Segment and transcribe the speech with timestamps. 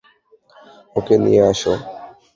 [0.95, 1.73] ওকে নিয়ে আসো।